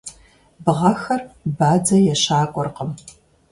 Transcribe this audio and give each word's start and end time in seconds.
Бгъэхэр 0.63 1.21
бадзэ 1.57 1.97
ещакӏуэркъым. 2.13 2.91